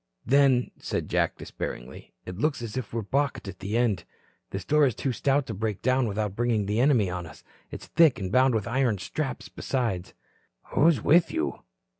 "Then," 0.25 0.71
said 0.79 1.07
Jack, 1.09 1.37
despairingly, 1.37 2.11
"it 2.25 2.39
looks 2.39 2.63
as 2.63 2.75
if 2.75 2.91
we 2.91 2.97
were 2.97 3.03
balked 3.03 3.47
at 3.47 3.59
the 3.59 3.77
end. 3.77 4.03
This 4.49 4.65
door 4.65 4.87
is 4.87 4.95
too 4.95 5.11
stout 5.11 5.45
to 5.45 5.53
break 5.53 5.83
down 5.83 6.07
without 6.07 6.35
bringing 6.35 6.65
the 6.65 6.79
enemy 6.79 7.07
on 7.07 7.27
us. 7.27 7.43
It's 7.69 7.85
thick 7.85 8.17
and 8.19 8.31
bound 8.31 8.55
with 8.55 8.67
iron 8.67 8.97
straps 8.97 9.47
besides." 9.47 10.15
"Who 10.73 10.87
is 10.87 11.03
with 11.03 11.29
you?" 11.31 11.59